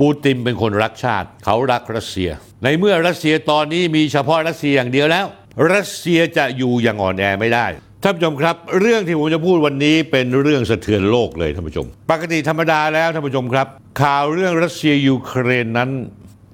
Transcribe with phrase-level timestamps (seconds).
[0.00, 2.30] ปูตินเป็นคนรักชาติ เขารักรัสเซีย
[2.64, 5.26] ในเมื่อรัสเซียตอนนี้มีเฉพาะรัสเซียอย่างเดียวแล้ว
[5.72, 7.66] รัสเซียจะอยู่อย่างอ่อนแอไม่ได้
[8.02, 13.66] ท่านผู้ชมครับ เรื่องที่ผมจะพูดวันนี้เป็นเรื่องสะเทือนโลกเลยท่านผู้ชม ปกติธรรมดาแล้วท่านผู้ชมครับ
[14.02, 15.90] ข่าวเรื่องรัสเซียยูเครนนั้น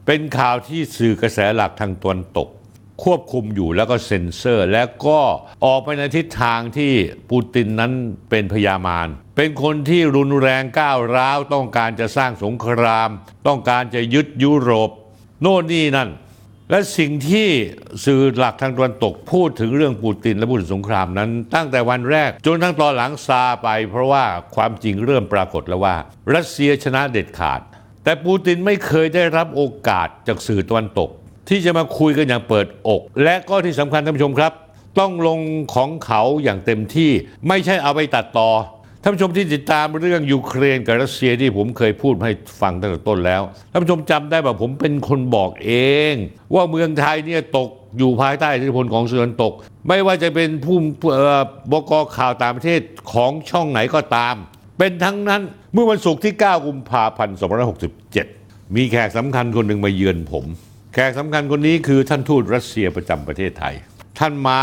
[0.06, 2.48] เป็นข่าวที่สื่อกระแสหลักทางตะวันตก
[3.04, 5.20] ควบคุมอยู่แล้วก็เซ็นเซอร์ และก็
[5.64, 6.92] ออกไปในทิศทางที่
[7.30, 7.92] ปูตินนั้น
[8.30, 13.08] เป็นพยามารเป็นคนที่รุนแรงก้าวร้าว ต้องการจะสร้างสงคราม
[13.46, 14.90] ต้องการจะยึดยุโรป
[15.42, 16.10] โน่นนี่นั่น
[16.70, 17.48] และสิ่งที่
[18.04, 25.96] สื่อหลักทางตะวันตกพูดถึงเรื่องปูตินและพูดถึงสงครามนั้น ตั้งแต่วันแรกจนทั้งตอนหลังซาไป เพราะว่าความจริงเริ่มปรากฏแล้วว่า
[26.34, 27.60] รัสเซียชนะเด็ดขาด
[28.04, 31.10] แต่ปูตินไม่เคยได้รับโอกาสจากสื่อตะวันตก
[31.48, 34.52] ที่จะมาคุยกันอย่างเปิดอก และก็ที่สำคัญท่านผู้ชมครับ
[34.98, 35.40] ต้องลง
[35.74, 37.10] ของเขาอย่างเต็มที่
[37.48, 38.50] ไม่ใช่เอาไปตัดต่อ
[39.02, 45.72] ท่านผู้ชมที่ติดตามเรื่องยูเครนกับรัสเซียที่ผมเคยพูดให้ฟังตั้งแต่ต้นแล้วท่านผู้ชมจำได้ป่ะผมเป็นคนบอกเอ
[46.12, 46.14] ง
[46.54, 49.52] ว่าเมืองไทยเนี่ยตกอยู่ภายใต้อิทธิพลของสื่อตะวันตก
[49.88, 50.76] ไม่ว่าจะเป็นผู้
[51.12, 51.42] เอ่อ
[51.72, 52.80] บกข่าวต่างประเทศ
[53.12, 54.34] ของช่องไหนก็ตาม
[54.78, 55.42] เป็นทั้งนั้น
[55.72, 57.36] เมื่อวันศุกร์ที่ 9 กุมภาพันธ์
[58.06, 60.44] 2567 มีแขกสำคัญคนหนึ่งมาเยือนผม
[60.92, 63.74] แขกสำคัญคนนี้คือท่านทูตรัสเซียประจำประเทศไทย
[64.18, 64.60] ท่านมา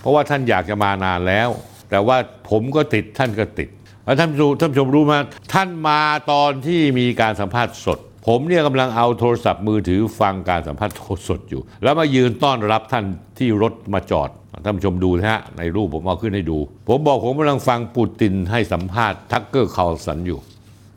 [0.00, 1.48] เพราะว่าท่านอยากจะมานานแล้ว
[1.90, 2.16] แต่ว่า
[2.50, 3.68] ผมก็ติดท่านก็ติด
[4.04, 5.12] แล้วท่านผู้ท่านชมรู้ไหม
[5.54, 6.00] ท่านมา
[6.32, 10.94] ตอนที่มีการสัมภาษณ์สด ผมเนี่ยกำลังเอาโทรศัพท์มือถือฟังการสัมภาษณ์
[11.28, 13.04] สดอยู่ แล้วมายืนต้อนรับท่าน
[13.38, 14.30] ที่รถมาจอด
[14.64, 20.38] ท่านผู้ชมดูนะฮะในรูปผมเอาขึ้นให้ดู ผมบอกผมกำลังฟังปูตินให้สัมภาษณ์ทักเกอร์คาร์ลสันอยู่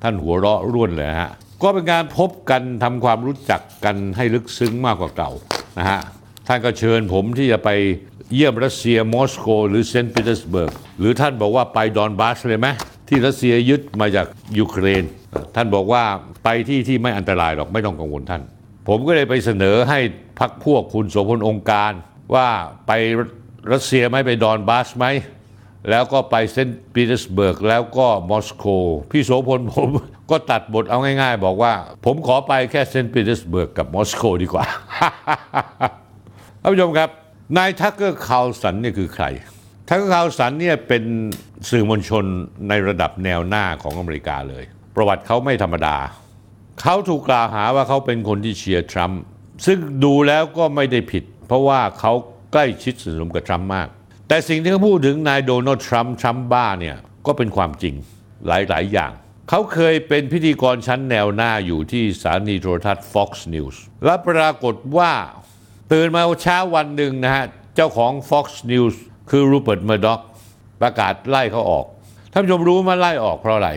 [0.03, 1.31] ท่านหัวเราะร่วนเลยฮะ
[1.63, 5.31] ก็เป็นการพบกันทำความรู้จักกันให้ลึกซึ้งมากกว่าเก่า
[5.77, 5.99] นะฮะ
[6.47, 7.69] ท่านก็เชิญผมที่จะไป
[8.33, 12.67] เยี่ยมรัสเซียมอสโก หรือเซนต์ปีเตอร์สเบิร์กหรือท่านบอกว่าไปดอนบาสเลยไหม
[13.09, 15.03] ที่รัสเซียยึดมาจากยูเครน
[15.55, 16.03] ท่านบอกว่า
[16.43, 18.41] ไปที่ที่ไม่อันตรายหรอกไม่ต้องกังวลท่าน
[18.87, 19.99] ผมก็เลยไปเสนอให้
[20.39, 21.91] พรรคพวกคุณโสภณ องค์การณ์
[22.35, 22.47] ว่า
[22.87, 22.91] ไป
[23.73, 25.05] รัสเซียไหมไปดอนบาสไหม
[25.89, 28.65] แล้วก็ไปเซนต์ปีเตอร์สเบิร์กแล้วก็มอสโก
[29.11, 29.89] พี่โสภณผม
[30.31, 31.73] ก็ตัดบทเอาง่ายๆ บอกว่า
[32.05, 34.65] ผมขอไปแค่เซนต์ปีเตอร์สเบิร์กกับมอสโกดีกว่า
[36.61, 37.09] ท่านผู้ชมครับ
[37.57, 39.25] นายทักเกอร์คาร์ลสันนี่คือใคร
[39.89, 41.03] ทักเกอร์คาร์ลสันเนี่ยเป็น
[41.69, 42.25] สื่อมวลชน
[42.69, 44.63] ในระดับแนวหน้าของอเมริกาเลย
[44.95, 45.97] ประวัติเขาไม่ธรรมดา
[46.81, 49.21] เขาถูกกล่าวหาว่าเขาเป็นคนที่เชียร์ทรัมป์
[49.65, 52.13] ซึ่งดูแล้วก็ไม่ได้ผิด เพราะว่าเขา
[52.51, 53.87] ใกล้ชิดสนิทสนมกับทรัมป์มาก
[54.33, 57.95] แต่สิ่งที่เขาพูดถึงนายโดนัลด์ทรัมป์ทรัมป์บ้าเนี่ยก็เป็นความจริง
[58.47, 59.11] หลาย ๆ อย่าง
[59.49, 65.11] เขาเคยเป็นพิธีกรชั้นแนวหน้าอยู่ที่สถานีโทรทัศน์ Fox News และปรากฏว่า
[65.91, 67.45] ตื่นมาเช้าวันหนึ่งนะฮะ
[67.75, 68.95] เจ้าของ Fox News
[69.29, 70.21] คือรูเปิร์ตเมอร์ด็อก
[70.81, 71.85] ประกาศไล่เขาออก
[72.31, 73.69] ท่านผู้ชมรู้ไหมไล่ออกเพราะอะไร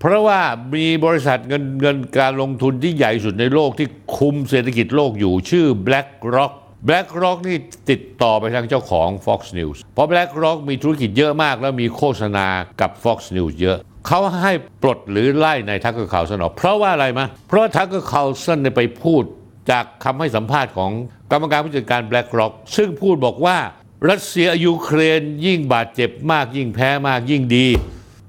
[0.00, 0.40] เพราะว่า
[0.74, 6.52] มีบริษัทเงินเงินการลงทุนที่ใหญ่สุดในโลกที่คุมเศรษฐกิจโลกอยู่ชื่อ BlackRock
[6.88, 7.56] BlackRock นี่
[7.90, 12.46] ติดต่อไปทางเจ้าของ Fox News เพราะ BlackRock มีธุรกิจเยอะมาก แล้วมีโฆษณา
[12.80, 19.22] กับ Fox News เยอะ เขาให้ปลดหรือไล่นายทักเกอร์คาร์ลสันออกเพราะว่าอะไรมะ เพราะทักเกอร์คาร์ลสันไปพูด
[19.70, 20.90] จากคำให้สัมภาษณ์ของ
[21.32, 23.58] กรรมการผู้จัดการ BlackRock ซึ่งพูดบอกว่า
[24.10, 27.66] รัสเซียยูเครนยิ่งบาดเจ็บมากยิ่งแพ้มากยิ่งดี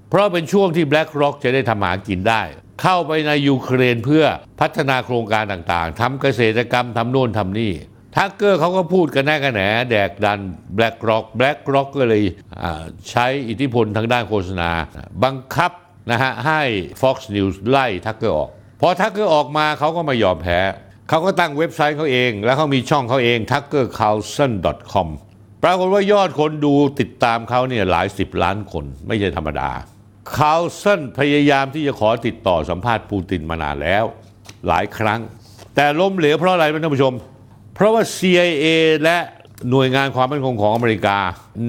[0.09, 2.41] เพราะเป็นช่วงที่ BlackRock จะได้ทำหากินได้
[2.81, 4.25] เข้าไปในยูเครนเพื่อ
[4.61, 7.73] พัฒนาโครงการต่างๆทำเกษตรกรรมทำโน่นทำนี่
[8.15, 10.39] ทักเกอร์เขาก็พูดกระแนะกระแหนแดกดัน
[10.77, 12.23] BlackRock BlackRock ก็เลย
[13.09, 14.69] ใช้อิทธิพลทางด้านโฆษณา
[15.23, 15.71] บังคับ
[16.11, 16.61] นะฮะให้
[17.01, 18.49] Fox News ไล่ทักเกอร์ออก
[18.81, 20.59] พอทักเกอร์ออกมาเขาก็ไม่ยอมแพ้
[21.09, 25.07] เขาก็ตั้งเว็บไซต์เขาเอง แล้วเขามีช่องเขาเอง tuckercarlson.com
[25.63, 29.69] ปรากฏว่ายอดคนดูติดตามเขาเนี่ยหลายสิบล้านคนไม่ใช่ธรรมดา
[30.35, 34.05] คาร์ลสันพยายามที่จะขอติดต่อสัมภาษณ์ปูตินมานานแล้ว
[34.67, 35.19] หลายครั้ง
[35.75, 37.13] แต่ล้มเหลวเพราะอะไรท่านผู้ชม
[37.77, 38.67] เพราะว่า CIA
[39.03, 39.17] และ
[39.69, 41.17] หน่วยงานความมั่นคงของอเมริกา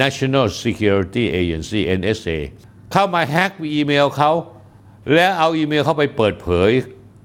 [0.02, 2.38] National Security Agency NSA
[2.92, 4.30] เข้ามาแฮ็กอีเมลเขา
[5.14, 6.70] แล้วเอาอีเมลเขาไปเปิดเผย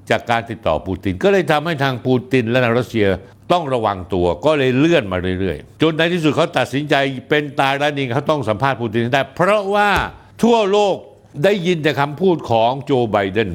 [0.10, 3.08] จากการติดต่อปูติน ก็เลยทำให้ทางปูตินและทางรัสเซีย
[3.52, 6.96] ต้องระวังตัวก็เลยเลื่อนมาเรื่อยๆ จนในที่สุดเขาตัดสินใจ
[7.30, 9.90] เป็นตายแล้วนิ่งเขาต้องสัมภาษณ์ปูตินได้ เพราะว่า
[10.44, 10.96] ทั่วโลก
[11.44, 13.50] ได้ยินแต่คำพูดของโจไบเดน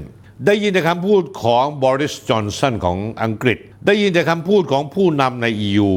[0.47, 5.89] ได้ยินแต่คำพูดของบริสจอนสันของอังกฤษ ได้ยินแต่คำพูดของผู้นำใน EU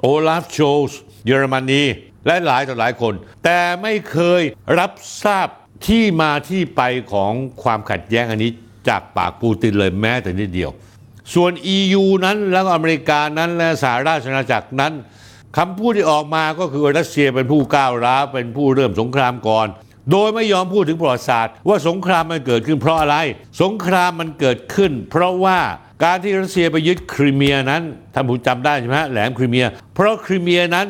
[0.00, 0.58] โอลาฟโช
[0.88, 1.82] ส์เยอรมนี
[2.26, 3.14] และหลายต่อหลายคน
[3.44, 4.42] แต่ไม่เคย
[4.78, 4.92] รับ
[5.24, 5.48] ทราบ
[5.86, 6.82] ที่มาที่ไป
[7.12, 7.32] ของ
[7.62, 8.50] ความขัดแย้งอันนี้
[8.88, 10.70] จากปากปูตินเลยแม้แต่นิดเดียว
[11.34, 14.92] ส่วน EU นั้นแล้วอเมริกานั้นและสหราชอาณาจักรนั้น
[15.56, 19.66] คำพูดที่ออกมาก็คือรัสเซียเป็นผู้ก้าวร้าวเป็นผู้เริ่มสงครามก่อน
[20.10, 23.16] โดยไม่ยอมพูดถึงประวัติศาสตร์ ว่าสงครามมันเกิดขึ้นเพราะอะไร
[23.62, 25.58] สงครามมันเกิดขึ้น เพราะว่า
[26.04, 27.82] การที่รัสเซียไปยึดคริเมียนั้น
[28.14, 30.86] ท่านผู้จำได้ใช่ไหมฮะแหลมคริเมีย เพราะคริเมียนั้น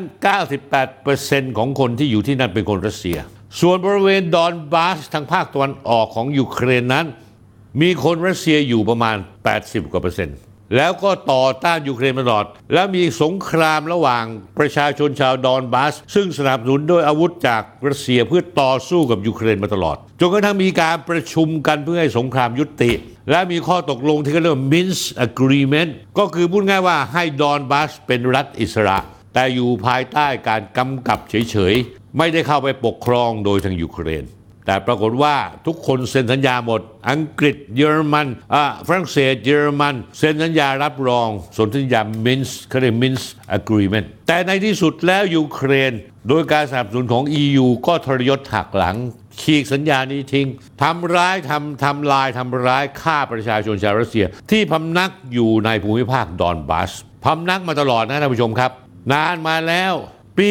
[0.77, 3.19] 98%ของคนที่อยู่ที่นั่นเป็นคนรัสเซีย
[3.61, 7.07] ส่วนบริเวณดอนบาสทางภาคตะวันออกของยูเครนนั้น
[7.81, 9.17] มีคนรัสเซียอยู่ประมาณ
[9.55, 10.37] 80กว่าเปอร์เซ็นต์
[10.77, 14.25] แล้วก็ต่อต้านยูเครนมาตลอด แล้วมีสงครามระหว่าง
[14.59, 22.93] ประชาชนชาวดอนบาส ซึ่งสนับสนุนด้วยอาวุธจากรัสเซียเพื่อต่อสู้กับยูเครนมาตลอด จนกระทั่งมีการประชุมกันเพื่อให้สงครามยุติ
[23.31, 28.99] และมีข้อตกลงที่เขาเรียกว่า Minsk Agreement ก็คือพูดง่ายว่าให้ดอนบาสเป็นรัฐอิสระ
[29.35, 34.25] แต่อยู่ภายใต้การกำกับเฉยๆ ไม่ได้เข้าไปปกครองโดยทางยูเครน
[34.67, 35.35] แต่ปรากฏว่า
[35.67, 36.81] ทุกคนเซ็นสัญญาหมด
[37.11, 45.93] อังกฤษเยอรมันอ่าฝรั่งเศสเยอรมัน เซ็นสัญญารับรองสนธิสัญญามินสก์เขาเรียก Minsk Agreement แต่ในที่สุดแล้วยูเครน
[46.29, 48.97] โดยการสนับสนุนของ EU ก็ทรยศหักหลัง
[49.41, 50.47] ฉีกสัญญานี้ทิ้ง
[50.83, 56.93] ทำร้ายทำทำลายทำร้ายฆ่าประชาชนชาวรัสเซีย ที่พำนักอยู่ในภูมิภาคดอนบาส
[57.25, 58.71] พำนักมาตลอดนะท่านผู้ชมครับ
[59.13, 59.95] นานมาแล้ว
[60.39, 60.51] ปี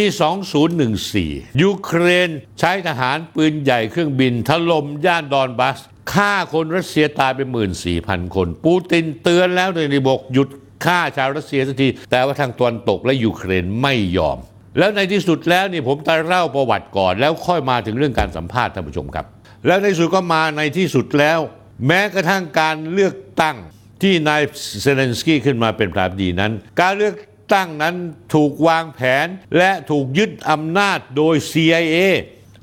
[0.81, 2.29] 2014 ยูเครน
[2.59, 5.79] ใช้ทหารปืนใหญ่เครื่องบินถล่มย่านดอนบาส
[6.13, 7.39] ฆ่าคนรัสเซียตายไป
[7.87, 10.49] 14,000 คน ปูตินเตือนแล้วเนี่ยบอกหยุด
[10.85, 14.37] ฆ่าชาวรัสเซียสักที แต่ว่าทางตะวันตกและยูเครนไม่ยอม
[14.77, 19.25] แล้วในที่สุดแล้วนี่ผมจะเล่าประวัติก่อน แล้วค่อยมาถึงเรื่องการสัมภาษณ์ท่านผู้ชมครับ
[19.67, 21.39] แล้วในที่สุดก็มาในที่สุดแล้ว
[21.87, 23.55] แม้กระทั่งการเลือกตั้ง
[24.01, 24.41] ที่นาย
[24.81, 26.51] เซเลนสกี้ขึ้นมาเป็นประธานาธิบดีนั้น
[26.81, 27.15] การเลือก
[27.53, 27.95] ตั้งนั้น
[28.33, 29.27] ถูกวางแผน
[29.57, 31.97] และถูกยึดอำนาจโดย CIA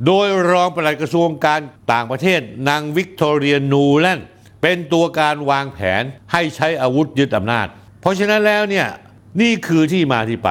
[0.07, 1.61] โดยรองปลัดกระทรวงการ
[1.93, 4.21] ต่างประเทศนางวิกตอเรียนูแลน
[4.63, 6.03] เป็นตัวการวางแผน
[6.33, 7.67] ให้ใช้อาวุธยึดอำนาจ
[8.01, 8.87] เพราะฉะนั้นแล้วเนี่ย
[9.41, 10.51] นี่คือที่มาที่ไป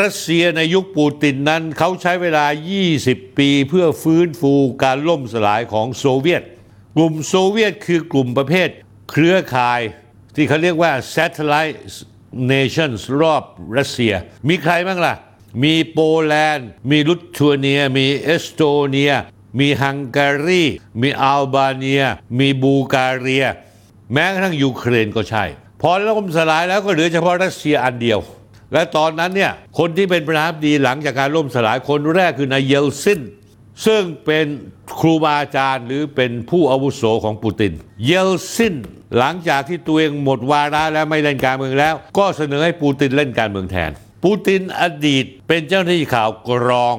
[0.00, 2.46] รัสเซียในยุคปูตินนั้นเขาใช้เวลา
[2.92, 6.42] 20 ปีเพื่อฟื้นฟูการล่มสลายของโซเวียต
[6.96, 8.68] กลุ่มโซเวียตคือกลุ่มประเภท
[9.10, 9.80] เครือข่าย
[10.34, 11.76] ที่เขาเรียกว่า satellite
[12.52, 13.42] nations รอบ
[13.78, 14.14] รัสเซีย
[14.48, 15.14] มีใครบ้างล่ะ
[15.62, 19.12] มีโปแลนด์ มีลิทัวเนีย มีเอสโตเนีย
[19.58, 20.64] มีฮังการี
[21.02, 22.04] มีอัลบาเนีย
[22.38, 23.38] มีบัลแกเรีย
[24.12, 25.44] แม้กระทั่งยูเครนก็ใช่
[25.80, 28.20] พอล่มสลายแล้วก็เหลือเฉพาะรัสเซียอันเดียว
[28.72, 33.20] และตอนนั้นเนี่ยคนที่เป็นประธานาธิบดีหลังจากการล่มสลายคนแรกคือนายเยลซิน
[33.86, 34.46] ซึ่งเป็น
[35.00, 37.72] ครูบาอาจารย์หรือเป็นผู้อาวุโสของปูติน
[38.06, 38.74] เยลซิน
[39.18, 43.90] หลังจากที่ตัวเองหมดวาระแล้วไม่เล่นการเมืองแล้ว ก็เสนอให้ปูตินเล่นการเมืองแทน
[44.24, 46.96] ปูตินอดีตเป็นเจ้าหน้าที่ข่าวกรอง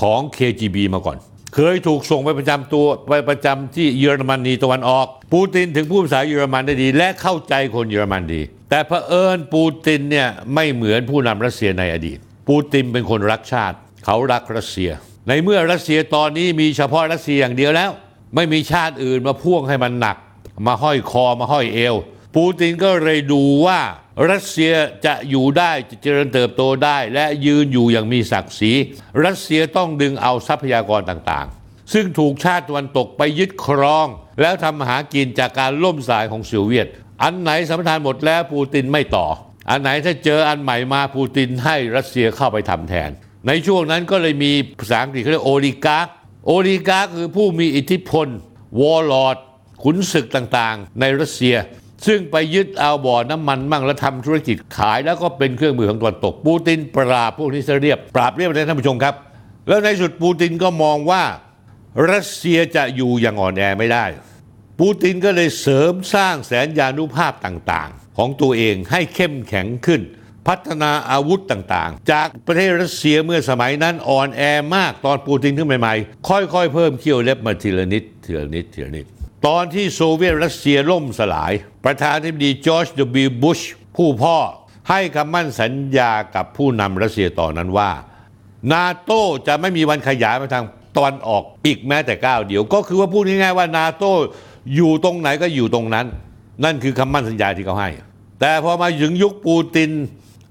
[0.00, 1.18] ของ KGB มาก่อน
[1.54, 8.40] เคยถูกส่งไปประจำตัวไปประจำที่เยอรมนีตะวันออก ปูตินถึงพูดภาษาเยอรมันได้ดี และเข้าใจคนเยอรมันดี
[8.70, 12.18] แต่เผอิญปูตินเนี่ยไม่เหมือนผู้นำรัสเซียในอดีต
[12.48, 14.90] ปูตินเป็นคนรักชาติ เขารักรัสเซีย
[15.32, 17.90] ในเมื่อรัสเซียตอนนี้มีเฉพาะรัสเซียอย่างเดียวแล้ว
[18.34, 20.16] ไม่มีชาติอื่นมาพ่วงให้มันหนัก
[20.66, 21.94] มาห้อยคอมาห้อยเอว
[22.36, 23.80] ปูตินก็เลยดูว่า
[24.30, 24.72] รัสเซีย
[25.06, 28.72] จะอยู่ได้จะเจริญเติบโตได้ และยืนอยู่อย่างมีศักดิ์ศรี
[29.24, 34.06] รัสเซียต้องดึงเอาทรัพยากรต่างๆ ซึ่งถูกชาติตะวันตกไปยึดครอง
[34.40, 36.86] แล้วทำหากินจากการล่มสายของโซเวียต
[37.22, 39.26] อันไหนสมทานหมดแล้วปูตินไม่ต่อ
[39.70, 43.12] อันไหนถ้าเจออันใหม่มาปูตินให้รัสเซียเข้าไปทำแทน
[43.46, 48.26] ในช่วงนั้นก็เลยมีภาษาอังกฤษเขาเรียก oligarch oligarch คือผู้มีอิทธิพล
[48.80, 49.36] warlord
[49.82, 51.56] ขุนศึกต่างๆ ในรัสเซีย
[52.06, 59.14] ซึ่งไปยึดเอาบ่อน้ำมันมั่งแล้วทำธุรกิจขายแล้วก็เป็นเครื่องมือของตะวันตก ปูตินปราบพวกนี้ซะเรียบ ปราบเรียบเลยท่านผู้ชมครับ
[59.68, 61.22] แล้วในสุดปูตินก็มองว่า
[62.10, 64.04] รัสเซียจะอยู่อย่างอ่อนแอไม่ได้
[64.80, 70.00] ปูตินก็เลยเสริมสร้างแสนยานุภาพต่างๆ ของตัวเองให้เข้มแข็งขึ้น
[70.48, 74.42] พัฒนาอาวุธต่างๆ จากประเทศรัสเซียเมื่อสมัยนั้นอ่อนแอ
[74.74, 79.06] มากตอนปูตินขึ้นใหม่ๆ ค่อยๆ เพิ่มเขี้ยวเล็บมาทีละนิดทีละนิดทีละนิด
[79.46, 81.52] ตอนที่โซเวียตรัสเซียล่มสลาย
[81.84, 82.86] ประธานาธิบดีจอร์จ
[83.24, 83.28] W.
[83.42, 83.60] บุช
[83.96, 84.36] ผู้พ่อ
[84.90, 87.90] ให้คำมั่นสัญญากับผู้นำรัสเซียตอนนั้นว่า
[88.72, 90.64] นาโต้จะไม่มีวันขยายไปทาง
[90.98, 94.12] ตอนออกอีกแม้แต่ก้าวเดียว ก็คือว่าพูดง่ายๆว่านาโต้
[94.76, 96.06] อยู่ตรงไหนก็อยู่ตรงนั้น
[96.64, 97.90] นั่นคือคำมั่นสัญญาที่เขาให้
[98.40, 99.90] แต่พอมาถึงยุคปูติน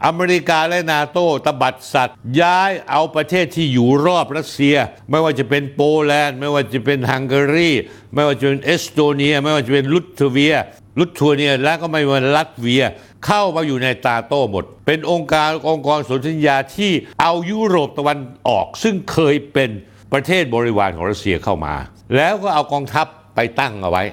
[0.05, 4.75] อเมริกาและนาโต้ตระบัดสัตย์ ย้ายเอาประเทศที่อยู่รอบรัสเซีย
[5.09, 7.71] ไม่ว่าจะเป็นโปแลนด์ ไม่ว่าจะเป็นฮังการี
[8.13, 10.55] ไม่ว่าจะเป็นเอสโตเนีย ไม่ว่าจะเป็นลิทเวีย
[10.99, 12.83] ลิทัวเนียและก็ไม่ว่าลัตเวีย
[13.25, 16.91] เข้ามาอยู่ในนาโต้หมด เป็นองค์การองค์กรสนธิสัญญาที่
[17.21, 19.69] เอายุโรปตะวันออก ซึ่งเคยเป็น
[20.13, 21.75] ประเทศบริวารของรัสเซียเข้ามา
[22.15, 24.03] แล้วก็เอากองทัพไปตั้งเอาไว้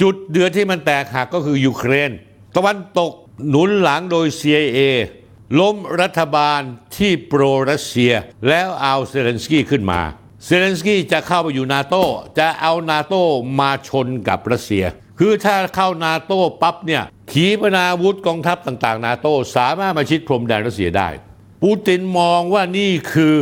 [0.00, 2.10] จุดเดือดที่มันแตกหักก็คือยูเครน
[2.56, 3.12] ตะวันตก
[3.48, 4.80] หนุนหลังโดย CIA
[5.60, 6.60] ล้มรัฐบาล
[6.96, 8.12] ที่ pro รัสเซีย
[8.48, 10.00] แล้วเอาเซเลนสกี้ขึ้นมา
[10.44, 11.94] เซเลนสกี้จะเข้าไปอยู่นาโต
[12.38, 13.14] จะเอานาโต
[13.58, 14.84] มาชนกับรัสเซีย
[15.18, 16.32] คือถ้าเข้านาโต
[16.62, 21.08] ปั๊บเนี่ยขีปนาวุธกองทัพต่างๆ นาโตสามารถมาชิดพรมแดนรัสเซียได้
[21.62, 23.34] ปูตินมองว่านี่คือ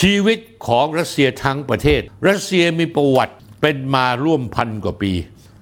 [0.00, 5.12] ชีวิตของรัสเซียทั้งประเทศ รัสเซียมีประวัติเป็นมาร่วมพันกว่าปี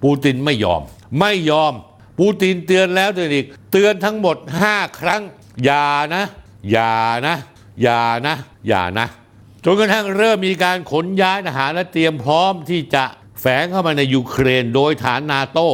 [0.02, 0.82] ปูตินไม่ยอม
[1.20, 1.72] ไม่ยอม
[2.18, 4.36] ปูตินเตือนแล้วเตือนอีก เตือนทั้งหมด
[4.68, 5.22] 5 ครั้ง
[5.64, 6.24] อย่านะ
[6.70, 6.92] อย่า
[7.26, 7.36] นะ
[7.82, 8.34] อย่านะ
[8.68, 9.06] อย่านะ
[9.64, 13.04] จนกระทั่งเริ่มมีการขนย้ายทหารและเตรียมพร้อมที่จะ
[13.40, 15.68] แฝงเข้ามาในยูเครน โดยฐานนาโต้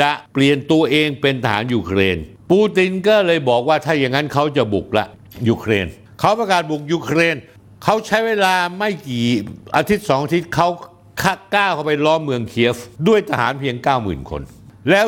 [0.00, 2.16] จะเปลี่ยนตัวเองเป็นทหารยูเครน
[2.50, 5.06] ปูตินก็เลยบอกว่าถ้าอย่างนั้นเขาจะบุกละ
[5.48, 5.86] ยูเครน
[6.20, 7.36] เขาประกาศบุกยูเครน
[7.84, 9.26] เขาใช้เวลาไม่กี่
[9.76, 10.68] อาทิตย์สองอาทิตย์เขา
[11.54, 12.76] ก้าวเข้าไปล้อมเมืองเคียฟ
[13.08, 14.42] ด้วยทหารเพียง 90,000 คน
[14.90, 15.06] แล้ว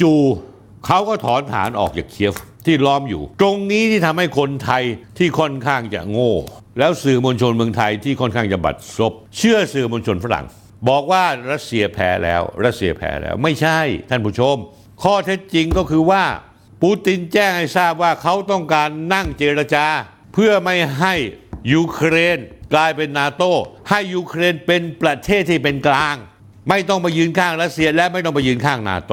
[0.00, 2.34] จู่ๆเขาก็ถอนทหารออกจากเคียฟ
[2.66, 4.82] ที่ล้อมอยู่ ตรงนี้ที่ทำให้คนไทย
[5.18, 6.34] ที่ค่อนข้างจะโง่
[6.78, 10.46] แล้วสื่อมวลชนเมืองไทยที่ค่อนข้างจะบัดซบเชื่อสื่อมวลชนฝรั่ง
[10.88, 13.78] บอกว่ารัสเซียแพ้แล้ว รัสเซียแพ้แล้ว ไม่ใช่
[14.10, 14.56] ท่านผู้ชม
[15.02, 16.24] ข้อเท็จจริงก็คือว่า
[16.82, 19.86] ปูตินแจ้งให้ทราบว่าเขาต้องการนั่งเจรจา
[20.34, 21.14] เพื่อไม่ให้
[21.72, 22.38] ยูเครน
[22.74, 23.42] กลายเป็นนาโต
[23.90, 26.16] ให้ยูเครนเป็นประเทศที่เป็นกลาง
[26.68, 29.12] ไม่ต้องมายืนข้างรัสเซียและไม่ต้องมายืนข้างนาโต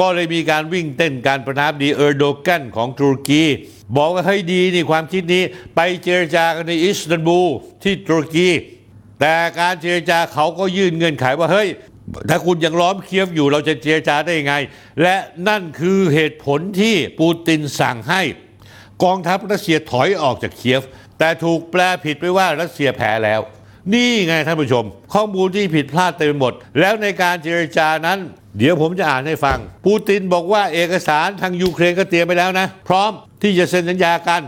[0.00, 3.44] ก็เลยมีการวิ่งเต้นประธานาธิบดีเออร์โดกันของตุรกี
[3.96, 5.42] บอกว่าเฮ้ยดีนี่ความคิดนี้
[5.76, 7.48] ไปเจรจากันในอิสตันบูล
[7.82, 8.48] ที่ตุรกี
[9.20, 11.68] แต่การเจรจาเขาก็ยื่นเงื่อนไขว่าเฮ้ย
[12.28, 14.54] ถ้าคุณยังล้อมเคียฟอยู่เราจะเจรจาได้ยังไง
[15.02, 15.16] และ
[15.48, 18.22] นั่นคือเหตุผลที่ปูตินสั่งให้
[19.04, 20.82] กองทัพรัสเซียถอยออกจากเคียฟ
[21.18, 23.40] แต่ถูกแปลผิดไปว่ารัสเซียแพ้แล้ว
[23.94, 24.84] นี่ไงท่านผู้ชม
[25.14, 28.18] ข้อมูลที่ผิดพลาดเต็มไปหมด แล้วในการเจรจานั้น
[28.58, 33.10] เดี๋ยวผมจะอ่านให้ฟัง ปูตินบอกว่าเอกสารทางยูเครนก็เตรียมไปแล้วนะ พร้อม
[33.42, 34.42] ที่จะเซ็นสัญญากัน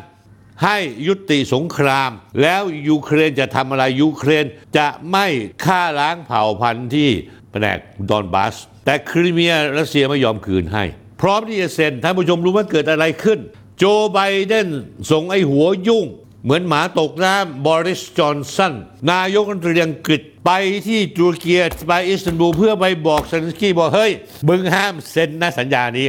[0.64, 0.76] ให้
[1.06, 2.10] ยุติสงคราม
[2.42, 4.44] แล้วยูเครนจะทำอะไรยูเครน
[4.76, 5.26] จะไม่
[5.64, 7.08] ฆ่าล้างเผ่าพันธุ์ที่
[7.50, 7.78] แคว้น
[8.10, 10.84] ดอนบาส แต่คริเมียรัสเซียไม่ยอมคืนให้
[11.20, 13.38] พร้อมที่จะเซ็นท่านผู้ชมรู้ว่าเกิดอะไรขึ้น
[13.78, 14.68] โจไบเดน
[15.10, 16.06] ส่งไอ้หัวยุ่ง
[16.44, 18.74] เหมือนหมาตกน้ำบอริสจอห์นสัน
[19.12, 20.50] นายกรัฐมนตรีอังกฤษไป
[20.86, 21.54] ที่ตุรกี
[21.88, 24.12] ไปอิสตันบูลเพื่อไปบอกเซเลนสกี้บอกเฮ้ย
[24.48, 26.06] มึงห้ามเซ็นนะสัญญานี้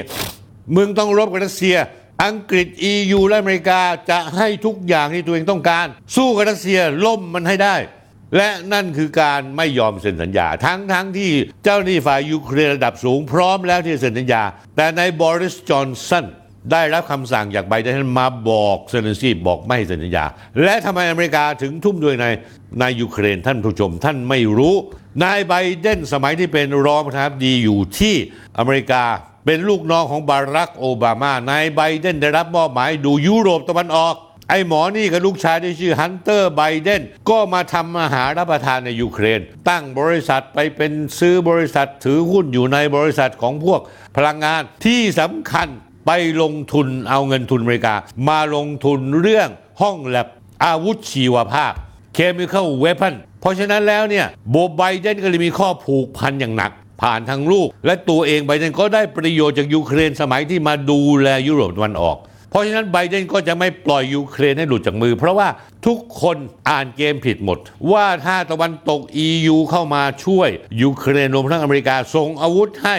[0.75, 1.75] มึงต้องรบกับรัสเซีย
[2.23, 7.75] อังกฤษ EU และอเมริกาจะให้ทุกอย่างที่ตัวเองต้องการ สู้กับรัสเซียล้มมันให้ได้
[8.37, 11.31] และนั่นคือการไม่ยอมเซ็นสัญญา ทั้งทั้งที่
[11.63, 14.43] เจ้าหน้าที่ฝ่ายยูเครนระดับสูงพร้อมแล้วที่จะเซ็นสัญญา
[14.75, 16.25] แต่นายบอริสจอห์นสัน
[16.71, 20.25] ได้รับคำสั่งจากไบเดนมาบอกเซเลนสกี้บอกไม่ให้เซ็นสัญญา
[20.63, 22.25] และทำไมอเมริกาถึงทุ่มด้วยใน
[22.79, 24.75] ในยูเครนท่านผู้ชมท่านไม่รู้
[25.23, 28.15] นายไบเดนสมัยที่เป็นรองประธานาธิบดีอยู่ที่
[28.57, 29.03] อเมริกา
[29.45, 34.15] เป็นลูกน้องของบารักโอบามานายไบเดนได้รับมอบหมายดูยุโรปตะวันออก
[34.49, 43.81] ไอ้หมอนี่กับลูกชายที่ชื่อฮันเตอร์ไบเดนก็มาทำอาหารรับประทานในยูเครน ตั้งบริษัทไปเป็นซื้อบริษัทถือหุ้นอยู่ในบริษัทของพวก
[44.17, 45.67] พลังงานที่สำคัญ
[46.05, 47.95] ไปลงทุนเอาเงินทุนอเมริกา
[48.27, 49.49] มาลงทุนเรื่อง
[49.81, 50.27] ห้องแลบ
[50.65, 51.73] อาวุธชีวภาพ
[52.17, 56.71] chemical weapon เพราะฉะนั้นแล้วเนี่ยโบไบเดนก็เลยมีข้อผูกพันอย่างหนัก
[57.01, 62.17] ผ่านทางลูก และตัวเองไบเดนก็ได้ประโยชน์จากยูเครนสมัยที่มาดูแลยุโรปตะวันออก
[62.49, 65.47] เพราะฉะนั้นไบเดนก็จะไม่ปล่อยยูเครนให้หลุดจากมือ เพราะว่า
[65.85, 66.37] ทุกคน
[66.69, 67.57] อ่านเกมผิดหมด
[67.91, 70.49] ว่าถ้าตะวันตก EU เข้ามาช่วย
[70.81, 72.97] ยูเครนรวมทั้งอเมริกาส่งอาวุธให้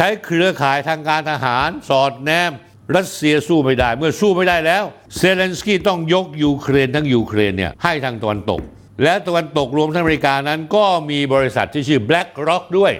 [0.00, 2.52] ใช้เครือข่ายทางการทหารสอดแนม
[2.96, 4.84] รัสเซียสู้ไม่ได้ เมื่อสู้ไม่ได้แล้ว
[5.16, 8.60] เซเลนสกี้ต้องยกยูเครนทั้งยูเครนเนี่ยให้ทางตะวันตก
[9.02, 12.92] และตะวันตกรวมทั้งอเมริกานั้นก็มีบริษัทที่ชื่อ BlackRock ด้วย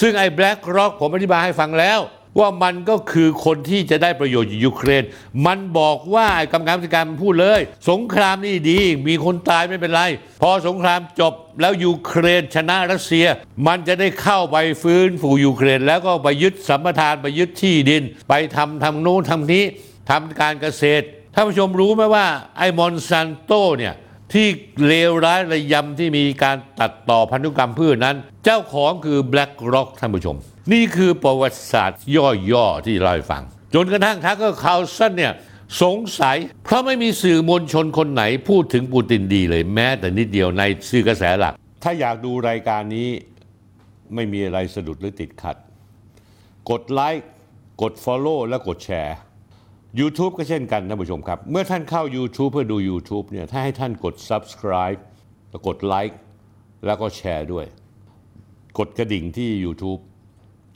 [0.00, 1.98] ซึ่งไอ้ BlackRock ผมอธิบายให้ฟังแล้ว
[2.40, 5.02] ว่ามันก็คือคนที่จะได้ประโยชน์จากยูเครน
[5.46, 10.02] มันบอกว่าไอ้กรรมการผู้จัดการพูดเลย สงครามนี่ดี มีคนตายไม่เป็นไร
[10.42, 13.26] พอสงครามจบแล้วยูเครนชนะรัสเซีย
[13.66, 19.64] มันจะได้เข้าไปฟื้นฟูยูเครน แล้วก็ไปยึดสัมปทานไปยึดที่ดิน ไปทำทำโน้นทำนี้
[20.10, 21.04] ทำการเกษตร
[21.34, 22.26] ท่านผู้ชมรู้ไหมว่า
[22.58, 23.94] ไอ้มอนซันโตเนี่ย
[24.32, 24.46] ที่
[24.86, 30.36] เลวร้ายระยำที่มีการตัดต่อพันธุกรรมพืชนั้น เจ้าของคือ BlackRock ท่านผู้ชม
[30.72, 32.02] นี่คือประวัติศาสตร์
[32.52, 33.42] ย่อๆที่เล่าให้ฟัง
[33.74, 35.32] จนกระทั่งทักเกอร์คาร์ลสันเนี่ย
[35.82, 43.08] สงสัย เพราะไม่มีสื่อมวลชนคนไหนพูดถึงปูตินดีเลยแม้แต่นิดเดียวในสื่อกระแสหลัก ถ้าอยากดูรายการนี้
[44.14, 45.56] ไม่มีอะไรสะดุดหรือติดขัด
[46.70, 47.28] กดไลค์
[47.82, 49.16] กด Follow และกดแชร์
[50.00, 55.00] YouTube ก็เช่นกันท่านผู้ชมครับ เมื่อท่านเข้า YouTube เพื่อดู YouTube เนี่ยถ้าให้ท่านกด Subscribe
[55.50, 56.18] แล้วกดไลค์
[56.86, 57.66] แล้วก็แชร์ด้วย
[58.78, 60.00] กดกระดิ่งที่ YouTube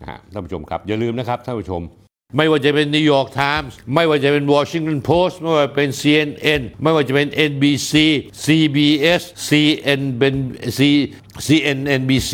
[0.02, 1.82] นะท่านผู้ชมครับ อย่าลืมนะครับท่านผู้ชม
[2.36, 7.92] ไม่ว่าจะเป็น New York Times ไม่ว่าจะเป็น Washington Post ไม่ว่าเป็น CNN ไม่ว่าจะเป็น NBC
[8.44, 10.34] CBS CN เป็น
[10.78, 10.80] C
[11.46, 12.32] CNNBC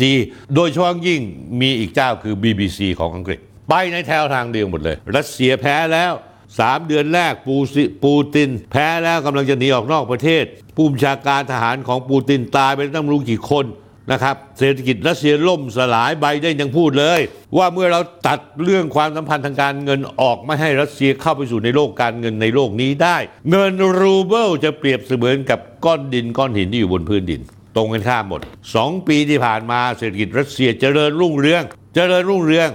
[0.55, 1.21] โดยเฉพาะยิ่ง
[1.61, 6.11] มีอีกเจ้าคือ BBC ของอังกฤษ ไปในแถวทางเดียวหมดเลย รัสเซียแพ้แล้ว
[6.49, 10.43] 3เดือนแรกปูซิปูติน แพ้แล้วกำลังจะหนีออกนอกประเทศ
[10.75, 13.65] ผู้บัญชาการทหารของปูตินตายไปตั้งรู้กี่คน
[14.11, 17.19] นะครับเศรษฐกิจรัสเซียล่มสลายไบเดนยังพูดเลย
[17.57, 23.17] ว่าเมื่อเราตัดเรื่องความสัมพันธ์ทางการเงินออกไม่ให้รัสเซียเข้าไปสู่ในโลกการเงินในโลกนี้ได้
[23.51, 27.41] เงินรูเบิลจะเปรียบเสมือนกับก้อนดินก้อนหินที่อยู่บนพื้นดิน
[27.75, 28.41] ตรงกันข้ามหมด
[28.75, 31.63] 2 ปีที่ผ่านมาเศรษฐกิจรัสเซียเจริญรุ่งเรือง
[31.95, 32.69] เจริญรุ่งเรือง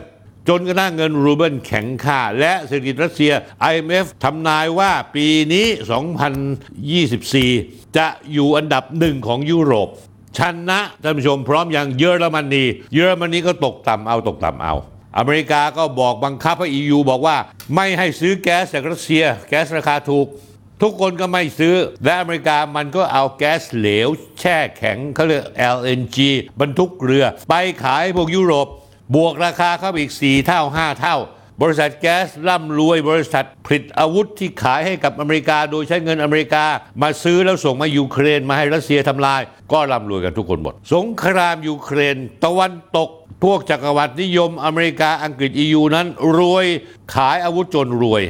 [0.49, 3.33] จนกระทั่งเงินรูเบิลแข็งค่า และเศรษฐกิจรัสเซีย
[3.71, 5.67] IMF ทำนายว่าปีนี้
[7.03, 9.89] 2024 จะอยู่อันดับหนึ่งของยุโรป
[10.39, 12.65] ชนะท่านผู้ชมพร้อมอย่างเยอรมนี
[12.95, 14.75] เยอรมนีก็ตกต่ำเอาตกต่ำเอา
[15.19, 17.37] อเมริกาก็บอกบังคับให้ EU บอกว่า
[17.75, 20.27] ไม่ให้ซื้อแก๊สจากรัสเซีย แก๊สราคาถูก
[20.83, 21.75] ทุกคนก็ไม่ซื้อ
[22.05, 24.09] และอเมริกามันก็เอาแก๊สเหลว
[24.41, 25.45] แช่แข็งเขาเรียก
[25.77, 26.19] LNG
[26.61, 28.67] บรรทุกเรือ ไปขายพวกยุโรป
[29.17, 31.17] บวกราคาเข้าไปอีก 4 เท่า 5 เท่า
[31.63, 36.65] บริษัทแก๊สร่ำรวยบริษัทผลิตอาวุธที่ขายให้กับอเมริกา โดยใช้เงินอเมริกา
[37.03, 39.41] มาซื้อแล้วส่งมายูเครนมาให้รัสเซียทำลาย
[39.73, 43.09] ก็ร่ำรวยกันทุกคนหมด สงครามยูเครน ตะวันตก
[43.45, 46.07] พวกจักรวรรดินิยมอเมริกาอังกฤษ EU นั้น
[46.39, 46.67] รวย
[47.15, 48.23] ขายอาวุธจนรวย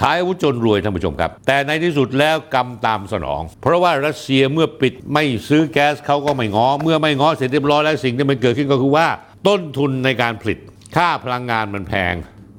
[0.00, 9.06] ขายอาวุธจนรวยท่านผู้ชมครับ แต่ในที่สุดแล้วกรรมตามสนอง เพราะว่ารัสเซียเมื่อปิดไม่ซื้อแก๊สเขาก็ไม่งอ เมื่อไม่งอเสร็จเรียบร้อยแล้วสิ่งที่มันเกิดขึ้นก็คือว่า
[9.48, 10.58] ต้นทุนในการผลิต
[10.96, 12.14] ค่าพลังงานมันแพง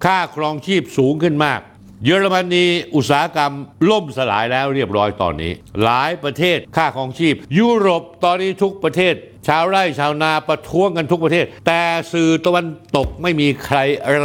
[0.06, 1.62] ค่าครองชีพสูงขึ้นมาก
[2.06, 3.54] เยอรมนีอุตสาหกรรม
[3.90, 5.52] ล่มสลายแล้วเรียบร้อยตอนนี้
[5.84, 9.14] หลายประเทศค่าครองชีพ ยุโรปตอนนี้ทุกประเทศ
[9.48, 11.82] ชาวไร่ชาวนาประท้วงกันทุกประเทศ แต่
[12.14, 12.66] สื่อตะวัน
[12.98, 13.78] ตกไม่มีใคร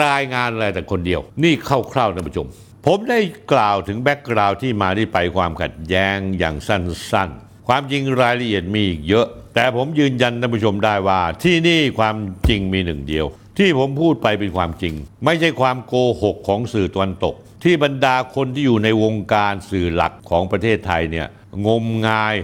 [0.05, 1.55] รายงานอะไรแต่คนเดียว นี่
[1.93, 2.47] คร่าวๆท่านผู้ชม
[2.87, 3.21] ผมได้
[3.53, 12.17] กล่าวถึงแบ็กกราวที่มาที่ไปความขัดแย้งอย่างสั้นๆ ความจริงรายละเอียดมีอีกเยอะ แต่ผมยืนยันท่านผู้ชมได้ว่าที่นี่ความ
[12.49, 13.27] จริงมีหนึ่งเดียว
[13.59, 14.95] ที่ผมพูดไปเป็นความจริง
[15.25, 21.27] ไม่ใช่ความโกหกของสื่อตะวันตก ที่บรรดาคนที่อยู่ในวงการสื่อหลักของประเทศไทยเนี่ย
[21.67, 22.35] งมงาย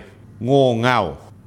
[0.44, 1.00] โง่เง่า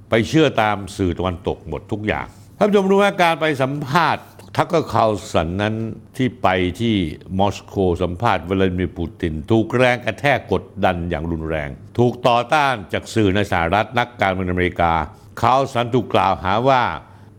[0.10, 4.24] ไปเชื่อตามสื่อตะวันตกหมดทุกอย่างท่านผู้ชมรู้ว่าการไปสัมภาษณ์
[4.58, 5.76] ทักเกอร์คาร์ลสันนั้น
[6.18, 6.48] ที่ไป
[6.80, 6.96] ที่
[7.40, 14.94] มอสโกสัมภาษณ์วลาดิเมียร์ปูติน ถูกแรงกระแทกกดดันอย่างรุนแรง ถูกต่อต้านจากสื่อในสหรัฐนักการเมืองอเมริกา
[15.42, 16.84] คาร์ลสันถูกกล่าวหาว่า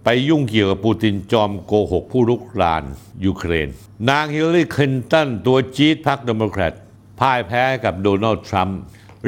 [0.04, 2.84] ไปยุ่งเกี่ยวกับปูตินจอมโกหกผู้รุกราน
[3.24, 3.68] ยูเครน
[4.10, 6.74] นางฮิลลารีคลินตันตัวจี๊ดพรรคเดโมแครต
[7.20, 8.78] พ่ายแพ้กับโดนัลด์ทรัมป์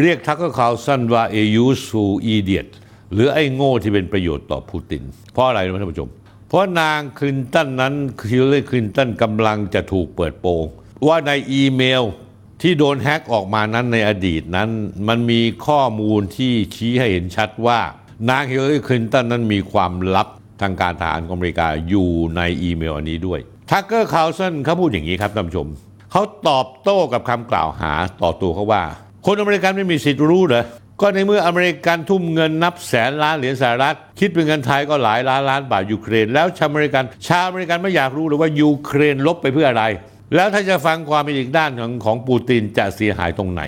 [0.01, 2.69] เรียกทักเกอร์คาร์ลสันว่า a useful idiot
[3.13, 6.11] หรือไอ้โง่ที่เป็นประโยชน์ต่อปูติน เพราะอะไรนะท่านผู้ชม
[6.49, 7.95] เพราะนางคลินตันนั้น
[8.31, 10.65] ฮิลลารีคลินตันกำลังจะถูกเปิดโปง
[11.07, 12.05] ว่าในอีเมล
[12.63, 14.71] ที่โดนแฮ็กออกมานั้นในอดีตนั้น
[15.09, 17.81] มันมีข้อมูลที่ชี้ให้เห็นชัดว่า
[18.31, 20.29] นางฮิลลารีคลินตันนั้นมีความลับ
[20.61, 23.41] ทางการทหารของอเมริกาอยู่ในอีเมลอันนี้ด้วย
[23.71, 25.69] ทักเกอร์คาร์ลสันเขาพูดอย่างนี้ครับท่านผู้ชม
[26.13, 28.83] เขาตอบโต้กับคำกล่าวหาต่อตัวเขาว่า
[29.27, 30.65] คนอเมริกันไม่มีสิทธิ์รู้เหรอ
[31.01, 39.85] ก็ในเมื่ออเมริกันทุ่มเงินนับแสนล้านเหรียญสหรัฐ คิดเป็นเงินไทยก็หลายล้านล้านบาทยูเครน แล้วชาวอเมริกัน ชาวอเมริกันไม่อยากรู้เลยว่ายูเครนรบไปเพื่ออะไร
[40.35, 43.63] แล้วถ้าจะฟังความเห็นอีกด้านของของปูตินจะเสียหายตรงไหน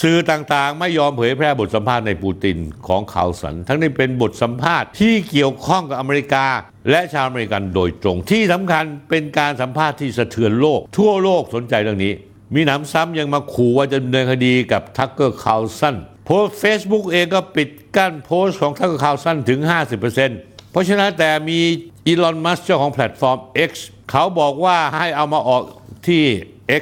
[0.00, 6.46] สื่อต่างๆ ไม่ยอมเผยแพร่บทสัมภาษณ์นายปูตินของคาร์ลสัน ทั้งนี้เป็นบทสัมภาษณ์ที่เกี่ยวข้องกับอเมริกา
[6.90, 12.12] และชาวอเมริกันโดยตรง ที่สำคัญเป็นการสัมภาษณ์ที่สะเทือนโลก ทั่วโลกสนใจเรื่องนี้
[12.54, 15.96] มีหนำซ้ำยังมาขู่ว่าจะดำเนินคดีกับทักเกอร์คาร์ลสัน
[16.26, 19.60] โพสต์เฟซบุ๊กเองก็ปิดกั้นโพสต์ของทักเกอร์คาร์ลสันถึง
[19.96, 21.60] 50%เพราะฉะนั้นแต่มี
[22.06, 23.38] อีลอนมัสก์เจ้าของแพลตฟอร์ม
[23.70, 23.72] X
[24.10, 25.62] เขาบอกว่าให้เอามาออก
[26.06, 26.22] ที่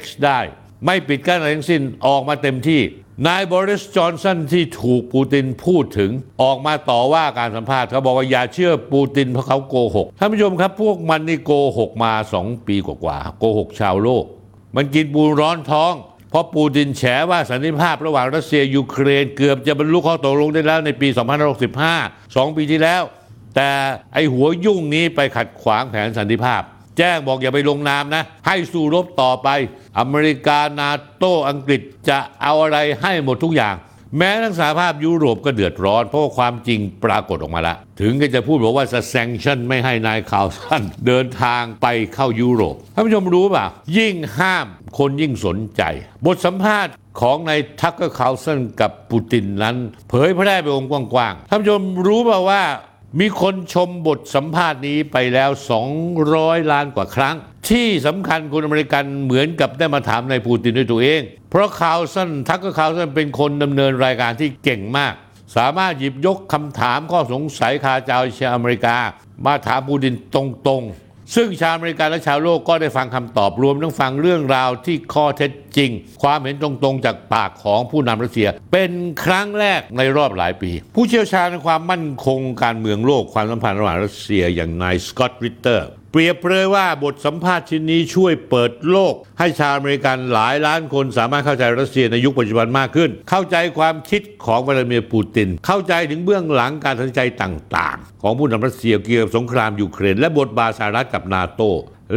[0.01, 0.41] X ได้
[0.85, 2.83] ไม่ปิดกั้นอะไรทั้งสิ้นออกมาเต็มที่
[3.27, 6.11] นายบอริสจอห์นสันที่ถูกปูตินพูดถึง
[6.43, 14.25] ออกมาต่อว่าการสัมภาษณ์เขาบอกว่าอย่าเชื่อปูตินเพราะเขาโกหกท่านผู้ชมครับ พวกมันนี่โกหกมา 2 ปีกว่าๆโกหกชาวโลก
[14.77, 15.93] มันกินปูนร้อนท้อง
[16.31, 21.09] เพราะปูตินแฉว่าสันติภาพระหว่างรัสเซียยูเครนเกือบจะบรรลุข้อตกลงได้แล้วในปี
[21.83, 23.03] 2565 2 ปีที่แล้ว
[23.57, 23.71] แต่
[24.15, 26.63] ไอหัวยุ่งนี้ไปขัดขวางแผนสันติภาพ
[26.99, 29.49] แจ้งบอกอย่าไปลงนามนะ ให้สู้รบต่อไป
[29.99, 33.77] อเมริกานาโตอังกฤษจะเอาอะไรให้หมดทุกอย่าง
[34.19, 43.67] แม้ทั้งสหภาพยุโรปก็เดือดร้อน เพราะว่าความจริงปรากฏออกมาแล้วถึงก็จะพูดบอกว่าจะแซงชั่นไม่ให้นายข่าวสั้นเดินทางไปเข้ายุโรปท่านผู้ชมรู้ป่ะ
[43.99, 44.67] ยิ่งห้าม
[44.99, 45.83] คนยิ่งสนใจ
[46.25, 49.77] บทสัมภาษณ์ของนายทักเกอร์คาลสันกับปูตินนั้น
[50.09, 52.63] เผยแพร่ไปวงกว้างๆท่านผู้ชมรู้ป่ะว่า
[53.21, 55.51] มีคนชมบทสัมภาษณ์นี้ไปแล้ว
[56.11, 57.37] 200 ล้านกว่าครั้ง
[57.71, 65.15] ที่สำคัญคุณอเมริกันเหมือนกับได้มาถามนายปูตินด้วยตัวเอง เพราะคาวสันทักก็คาวสันเป็นคนดำเนินรายการที่เก่งมาก
[65.57, 68.97] สามารถหยิบยกคำถามข้อสงสัยคาใจชาวอเมริกา
[69.47, 70.37] มาถามปูตินต
[70.69, 71.04] รงๆ
[71.35, 75.91] ซึ่งชาวอเมริกันและชาวโลกก็ได้ฟังคำตอบรวมทั้งฟังเรื่องราวที่ข้อเท็จจริง
[76.23, 78.93] ความเห็นตรงๆจากปากของผู้นำรัสเซีย เป็น
[79.25, 101.63] ครั้งแรกในรอบหลายปี ผู้เชี่ยวชาญในความมั่นคงการเมืองโลกความสัมพันธ์ระหว่างรัสเซียอย่างนายสกอตต์ริตเตอร์ เปรียบเปรยว่าบทสัมภาษณ์ชิ้นนี้ช่วยเปิดโลก ให้ชาวอเมริกันหลายล้านคนสามารถเข้าใจรัสเซียในยุคปัจจุบันมากขึ้น เข้าใจความคิดของวลาดิเมียร์ปูติน เข้าใจถึงเบื้องหลังการตัดสินใจต่างๆ ของผู้นำรัสเซียเกี่ยวกับสงครามยูเครนและบทบาทสหรัฐกับนาโต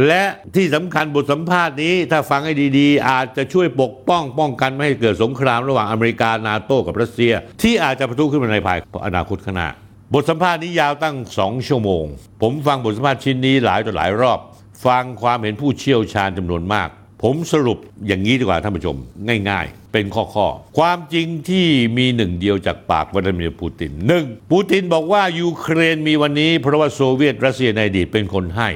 [0.06, 7.32] และที่สำคัญบทสัมภาษณ์นี้ถ้าฟังให้ดีๆ อาจจะช่วยปกป้องป้องกันไม่ให้เกิดสงครามระหว่างอเมริกานาโตกับรัสเซีย
[7.62, 9.70] ที่อาจจะประทุขึ้นมาในภายอนาคตข้างหน้า
[10.14, 12.04] บทสัมภาษณ์นี้ยาวตั้งสองชั่วโมง
[12.42, 14.38] ผมฟังบทสัมภาษณ์ชิ้นนี้หลายต่อหลายรอบ
[14.86, 16.88] ฟังความเห็นผู้เชี่ยวชาญจำนวนมาก
[17.22, 18.96] ผมสรุปอย่างนี้ดีกว่าท่านผู้ชม
[19.50, 21.66] ง่าย ๆ เป็นข้อๆ ความจริงที่
[21.98, 28.68] มีหนึ่งเดียวจากปากวลาดิเมียร์ปูตินหนึ่งปูตินบอกว่ายูเครนมีวันนี้เพราะว่าโซเวียตรัสเซียในอดีตเป็นคนให้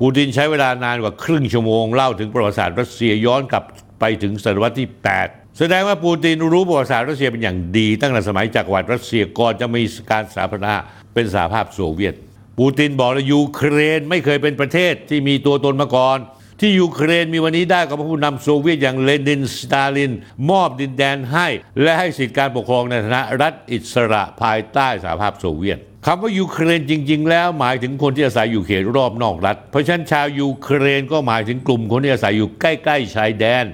[0.00, 3.64] ปูตินใช้เวลานานกว่าครึ่งชั่วโมงเล่าถึงประวัติศาสตร์รัสเซียย้อนกลับ
[4.00, 10.74] ไปถึงศตวรรษที่ 8 แสดงว่าปูตินรู้ประวัติศาสตร์รัสเซียเป็นอย่างดี ตั้งแต่สมัยจักรวรรดิรัสเซียก่อนจะมีการสถาปนา
[11.14, 12.14] เป็นสหภาพโซเวียต
[12.58, 16.18] ปูตินบอกเลยยูเครนไม่เคยเป็นประเทศที่มีตัวตนมาก่อน
[16.60, 20.12] ที่ยูเครนมีวันนี้ได้ก็เพราะผู้นำโซเวียตอย่างเลนินสตาลิน
[20.50, 21.46] มอบดินแดนให้
[21.82, 33.64] และให้สิทธิการปกครองในฐานะรัฐอิสระภายใต้สหภาพโซเวียตคำว่ายูเครนจริง ๆ แล้วหมายถึงคนที่อาศัยอยู่เขตรอบนอกรัฐ เพราะฉะนั้นชาวยูเครนก็หมายถึงกลุ่มคนที่อาศัยอยู่ใกล้ ๆ ชายแดน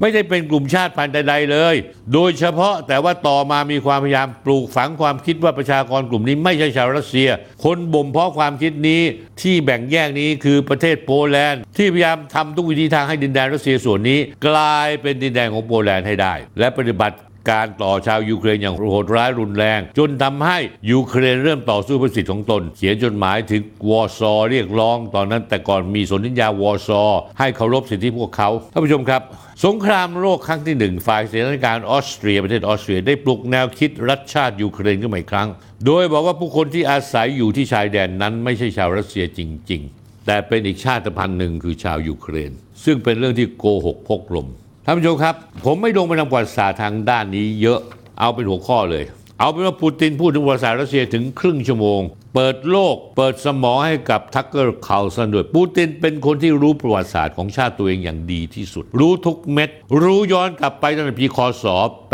[0.00, 1.74] ไม่ได้เป็นกลุ่มชาติพันธุ์ใดๆเลย
[2.14, 7.28] โดยเฉพาะแต่ว่าต่อมามีความพยายามปลูกฝังความคิดว่าประชากรกลุ่มนี้ไม่ใช่ชาวรัสเซีย
[7.64, 9.02] คนบ่มเพาะความคิดนี้
[9.42, 17.16] ที่แบ่งแยกนี้คือประเทศโปแลนด์ ที่พยายามทำทุกวิธีทางให้ดินแดนรัสเซียส่วนนี้ กลายเป็นดินแดนของโปแลนด์ให้ได้ และปฏิบัติ
[17.50, 20.58] การต่อชาวยูเครนอย่างโหดร้ายรุนแรง จนทำให้
[20.90, 27.02] ยูเครนเริ่มต่อสู้เพื่อสิทธิของตน เขียนจดหมายถึงวอร์ซอเรียกร้องตอนนั้น แต่ก่อนมีสนธิสัญญาวอร์ซอ
[27.38, 29.22] ให้เคารพสิทธิพวกเขาท่านผู้ชมครับ
[29.64, 35.48] สงครามโลกครั้งที่หนึ่งฝ่ายเสนาธิการออสเตรียประเทศออสเตรียได้ปลุกแนวคิดรัฐชาติยูเครนขึ้นมาอีกครั้ง
[35.86, 42.52] โดยบอกว่าผู้คนที่อาศัยอยู่ที่ชายแดนนั้นไม่ใช่ชาวรัสเซียจริง ๆ แต่เป็นอีกชาติพันธุ์หนึ่งคือชาวยูเครน
[42.84, 44.48] ซึ่งเป็นเรื่องที่โกหกพกลม
[44.88, 47.80] ท่านผู้ชมครับ ผมไม่ลงไปทำประวัติศาสตร์ทางด้านนี้เยอะ
[48.18, 49.04] เอาเป็นหัวข้อเลย
[49.38, 52.00] เอาเป็นว่าปูตินพูดถึงประวัติศาสตร์รัสเซียถึงครึ่งชั่วโมง
[52.34, 59.68] เปิดโลก เปิดสมองให้กับทักเกอร์คาร์ลสันด้วยปูตินเป็นคนที่รู้ประวัติศาสตร์ของชาติตัวเองอย่างดีที่สุด รู้ทุกเม็ด
[60.02, 61.64] รู้ย้อนกลับไปตั้งแต่ปีคศ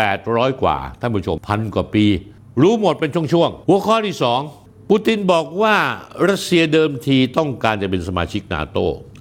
[0.07, 2.07] 800 กว่า ท่านผู้ชมพันกว่าปี
[2.63, 4.41] รู้หมดเป็นช่วงๆหัวข้อที่สอง
[4.89, 5.77] ปูตินบอกว่า
[6.29, 8.79] รัสเซียเดิมทีต้องการจะเป็นสมาชิกนาโต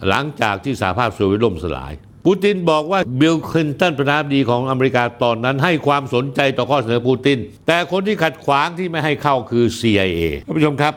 [0.07, 1.93] หลังจากที่สหภาพโซเวียตล่มสลาย
[2.25, 10.93] ปูตินบอกว่าบิลคลินตันประธานาธิบดีของอเมริกาตอนนั้นให้ความสนใจต่อข้อเสนอปูติน แต่คนที่ขัดขวางที่ไม่ให้เข้าคือ CIA ท่านผู้ชมครับ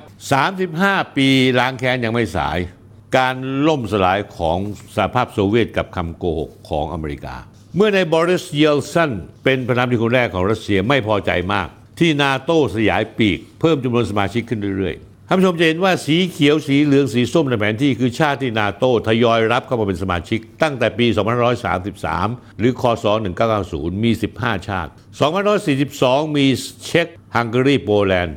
[0.57, 2.59] 35 ปีล้างแค้นยังไม่สาย
[3.17, 3.35] การ
[3.69, 4.59] ล่มสลายของ
[4.97, 7.35] สหภาพโซเวียตกับคำโกหกของอเมริกา
[7.77, 9.11] เมื่อนายบอริสเยลต์ซิน
[9.45, 11.69] เป็นประธานาธิบดีคนแรกของรัสเซียไม่พอใจมาก
[12.01, 21.07] ที่นาโตสยายปีก เพิ่มจำนวนสมาชิกขึ้นเรื่อยๆ ท่านผู้ชมจะเห็นว่าสีเขียวสีเหลืองสีส้มในแผนที่คือชาติที่นาโตทยอยรับเข้ามาเป็นสมาชิก ตั้งแต่ปี
[21.83, 23.05] 2533 หรือคศ
[23.55, 24.91] 1990 มี 15 ชาติ
[25.63, 26.47] 2542 มี
[26.85, 28.35] เช็กฮังการีโปแลนด์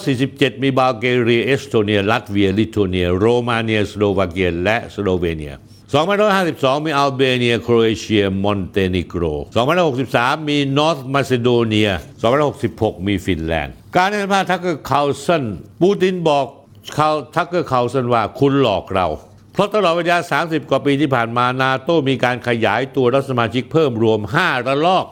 [0.00, 5.54] 2547 มีบัลแกเรียเอสโตเนีย ลัตเวีย ลิทัวเนีย โรมาเนีย สโลวาเกีย และสโลเวเนีย
[5.92, 9.22] 2552 มีอัลเบเนีย โครเอเชีย มอนเตเนโกร
[9.86, 11.90] 2563 มีนอร์ทมาซิโดเนีย
[12.48, 15.44] 2566 มีฟินแลนด์ การให้สัมภาษณ์ทักเกอร์คาร์ลสัน
[15.82, 16.44] ปูตินบอก
[16.96, 19.06] คาทักเกอร์คาร์ลสันว่าคุณหลอกเรา
[19.52, 25.06] เพราะตลอดระยะ30 กว่าปีที่ผ่านมานาโตมีการขยายตัวรัฐสมาชิกเพิ่มรวม 5 ระลอก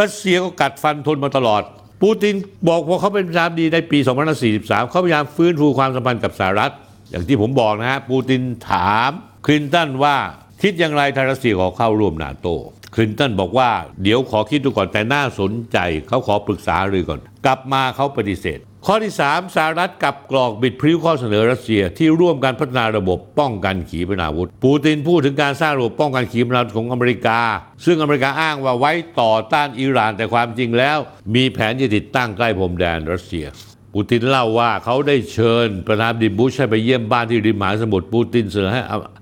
[0.00, 1.62] รัสเซียก็กัดฟันทนมาตลอด
[2.02, 2.34] ปูติน
[2.68, 3.98] บอกพอเขาเป็นประธานาธิบดีในปี
[4.44, 6.72] 2543 เขาพยายามฟื้นฟูความสัมพันธ์กับสหรัฐ
[7.10, 8.40] อย่างที่ผมบอกนะฮะปูติน
[8.70, 9.12] ถาม
[9.46, 10.16] คลินตันว่า
[10.62, 12.48] คิดอย่างไรถ้ารัสเซียขอเข้าร่วมนาโต
[12.94, 13.70] คลินตันบอกว่า
[14.02, 15.78] เดี๋ยวขอคิดดูก่อนแต่น่าสนใจ
[16.08, 27.40] เขาขอปรึกษาหรือก่อน กลับมาเขาปฏิเสธ ข้อที่ 3สหรัฐกับกรอกบิดพริ้วข้อเสนอรัสเซียที่ร่วมกันพัฒนาระบบป้องกันขีปนาวุธ ปูตินพูดถึงการสร้างระบบป้องกันขีปนาวุธของอเมริกา
[27.84, 30.98] ซึ่งอเมริกาอ้างว่าไว้ต่อต้านอิหร่านแต่ความจริงแล้ว
[31.34, 33.46] มีแผนจะติดตั้งใกล้พรมแดนรัสเซีย
[33.94, 38.80] ปูตินเล่าว่าเขาได้เชิญประธานาธิบดีบุชให้ไปเยี่ยมบ้านที่ริมมหาสมุทรปูตินเสนอให้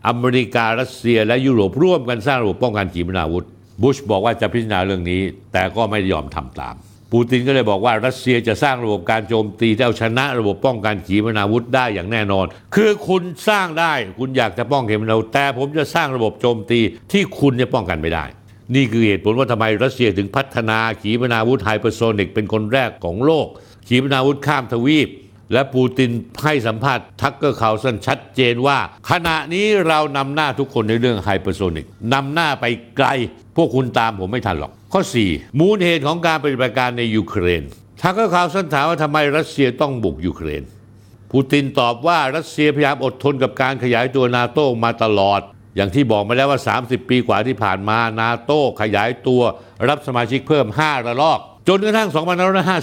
[0.08, 3.46] อเมริการัสเซียและยุโรปร่วมกันสร้างระบบป้องกันขีปนาวุธ
[3.82, 5.20] บุชบอกว่าจะพิจารณาเรื่องนี้
[5.52, 6.74] แต่ก็ไม่ยอมทำตาม
[7.12, 16.80] ปูตินก็เลยบอกว่ารัสเซียจะสร้างระบบการโจมตีที่เอาชนะระบบป้องกันขีปนาวุธได้อย่างแน่นอน คือคุณสร้างได้คุณอยากจะป้องกันขีปนาวุธแต่ผมจะสร้างระบบโจมตี
[17.12, 18.24] ที่คุณจะป้องกันไม่ได้
[18.74, 23.46] นี่คือเหตุผลว่าทำไมรัสเซียถึงพัฒนาขีปนาวุธไฮเปอร์โซนิกเป็นคนแรกของโลก
[23.92, 25.08] ขีปนาวุธข้ามทวีป
[25.52, 26.10] และปูติน
[26.42, 28.78] ให้สัมภาษณ์ทักเกอร์คาร์ลสันชัดเจนว่า
[29.10, 32.64] ขณะนี้เรานำหน้าทุกคนในเรื่องไฮเปอร์โซนิกนำหน้าไป
[32.96, 33.08] ไกล
[33.56, 37.62] พวกคุณตามผมไม่ทันหรอก ข้อ 4 มูลเหตุของการปฏิบัติการในยูเครน
[38.02, 40.62] ทักเกอร์คาร์ลสันถามว่าทำไมรัสเซียต้องบุกยูเครน
[41.30, 45.40] ปูตินตอบว่ารัสเซียพยายามอดทนกับการขยายตัวนาโตมาตลอด
[45.76, 49.42] อย่างที่บอกมาแล้วว่า 30 ปีกว่าที่ผ่านมานาโตขยายตัว
[49.88, 51.40] รับสมาชิกเพิ่ม 5 ระลอก
[51.72, 52.10] จนกระทั่ง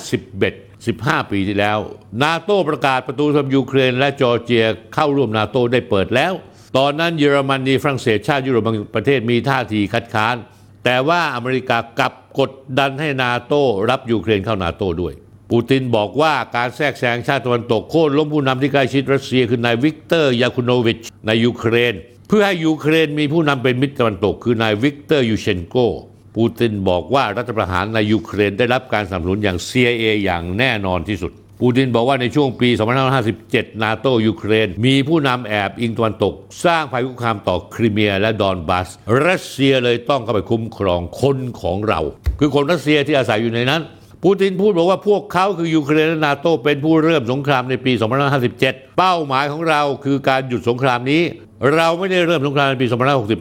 [0.04, 1.80] 2551 15 ปีที่แล้ว
[2.24, 6.34] นาโต้ประกาศประตูสำหรับยูเครน และจอร์เจียเข้าร่วมนาโต้ได้เปิดแล้ว
[6.78, 10.36] ตอนนั้นเยอรมนีฝรั่งเศสชาติยุโรปบางประเทศมีท่าทีคัดค้าน
[10.86, 15.14] แต่ว่าอเมริกากลับกดดันให้นาโต้รับยูเครนเข้านาโต้ด้วย
[15.52, 20.98] ปูตินบอกว่าการแทรกแซงชาติตะวันตกโค่นล้มผู้นำที่ใกล้ชิดรัสเซียคือนายวิกเตอร์ยานูโควิช
[21.28, 21.94] ในยูเครน
[22.28, 25.78] เพื่อให้ยูเครนมีผู้นำเป็นมิตรตะวันตกคือนายวิกเตอร์ยูเชนโก
[26.38, 32.70] ปูตินบอกว่ารัฐประหารในยูเครนได้รับการสนับสนุนอย่าง CIA อย่างแน่นอนที่สุด ปูตินบอกว่าในช่วงปี
[33.26, 36.34] 2557 นาโตยูเครน มีผู้นำแอบอิงตะวันตก
[36.66, 38.88] สร้างภัยคุกคามต่อคริเมียและดอนบัส
[39.26, 42.00] รัสเซียเลยต้องเข้าไปคุ้มครองคนของเรา
[42.40, 43.82] คือคนรัสเซียที่อาศัยอยู่ในนั้น
[44.24, 47.92] ปูตินพูดบอกว่าพวกเขาคือยูเครนและนาโตเป็นผู้เริ่มสงครามในปี
[48.46, 51.22] 2557 เป้าหมายของเราคือการหยุดสงครามนี้
[51.76, 52.88] เราไม่ได้เริ่มสงครามในปี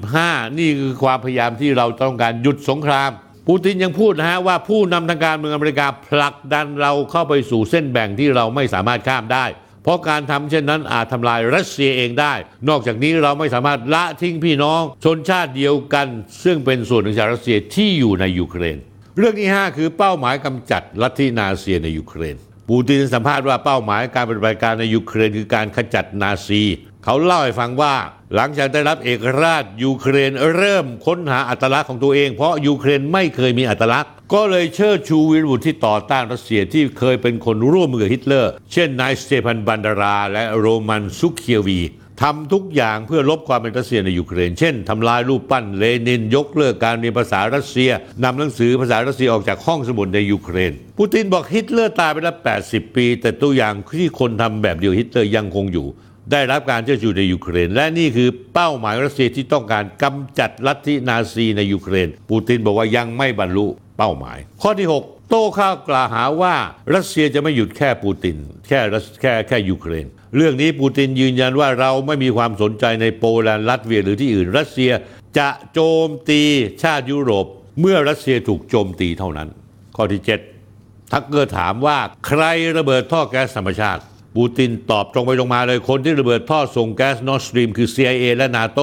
[0.02, 3.10] 2565 นี่คือความพยายามที่เราต้องการหยุดสงคราม
[3.48, 9.44] ปูตินยังพูดนะฮะว่าผู้นำทางการเมืองอเมริกาผลักดันเราเข้าไปสู่เส้นแบ่งที่เราไม่สามารถข้ามได้
[9.82, 12.34] เพราะการทำเช่นนั้นอาจทำลายรัสเซียเองได้
[12.68, 16.06] นอกจากนี้เราไม่สามารถละทิ้งพี่น้อง ชนชาติเดียวกัน
[16.44, 18.78] ซึ่งเป็นส่วนหนึ่งจากรัสเซียที่อยู่ในยูเครน
[19.18, 22.36] เรื่องที่ 5 คือเป้าหมายกำจัดลัทธินาซีในยูเครน
[22.68, 26.62] ปูตินสัมภาษณ์ว่าเป้าหมายการปฏิบัติการในยูเครนคือการขจัดนาซี
[27.08, 27.94] เขาเล่าให้ฟังว่า
[28.34, 41.80] หลังจากได้รับเอกราชยูเครนเริ่มค้นหาอัตลักษณ์ของตัวเอง เพราะยูเครนไม่เคยมีอัตลักษณ์ ก็เลยเชิดชูวีรบุรุษที่ต่อต้านรัสเซียที่เคยเป็นคนร่วมมือกับฮิตเลอร์ เช่นนายสเตฟานบันดารา และโรมันซุกเคียวี
[42.22, 47.90] ทำทุกอย่างเพื่อลบความเป็นรัสเซียในยูเครน เช่นทำลายรูปปั้นเลนินยกเลิกการเรียนภาษารัสเซีย
[48.24, 55.86] นำหนังสือภาษารัสเซียออกจากห้องสมุดในยูเครน ปูตินบอกฮิตเลอร์ตายไปแล้ว 80 ปี แต่ตัวอย่างที่คนทำแบบเดียวฮิตเลอร์ยังคงอยู่
[56.32, 63.66] ได้รับการเชิดชูในยูเครน และนี่คือเป้าหมายรัสเซียที่ต้องการกำจัดลัทธินาซีในยูเครน ปูตินบอกว่ายังไม่บรรลุ
[63.98, 66.54] เป้าหมาย ข้อที่ 6 โต้ข้อกล่าวหาว่า
[66.94, 68.36] รัสเซียจะไม่หยุดแค่ปูติน
[68.68, 68.80] แค่
[69.20, 74.92] แค่แค่ยูเครน เรื่องนี้ปูตินยืนยันว่าเราไม่มีความสนใจในโปแลนด์ลัตเวียหรือที่อื่นรัสเซีย
[75.38, 76.42] จะโจมตี
[76.82, 77.46] ชาติยุโรป
[77.80, 79.48] เมื่อรัสเซียถูกโจมตีเท่านั้น
[79.96, 80.22] ข้อที่
[80.66, 82.42] 7 ทักเกอร์ถามว่าใคร
[82.76, 84.02] ระเบิดท่อแก๊สธรรมชาติ
[84.36, 88.80] ปูตินตอบตรงไปตรงมาเลยคนที่ระเบิดท่อส่งแก๊สนอร์สตรีมคือ CIA และนาโต